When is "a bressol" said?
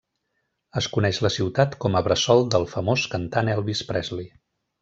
1.99-2.43